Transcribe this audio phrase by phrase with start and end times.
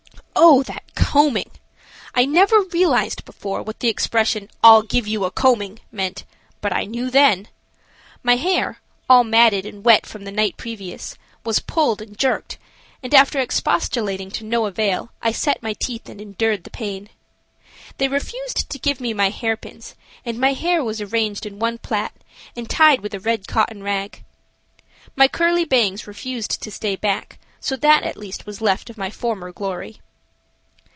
[0.43, 1.51] Oh, that combing!
[2.15, 6.23] I never realized before what the expression "I'll give you a combing" meant,
[6.61, 7.47] but I knew then.
[8.23, 12.57] My hair, all matted and wet from the night previous, was pulled and jerked,
[13.03, 17.09] and, after expostulating to no avail, I set my teeth and endured the pain.
[17.99, 19.93] They refused to give me my hairpins,
[20.25, 22.11] and my hair was arranged in one plait
[22.55, 24.23] and tied with a red cotton rag.
[25.15, 29.11] My curly bangs refused to stay back, so that at least was left of my
[29.11, 30.01] former glory.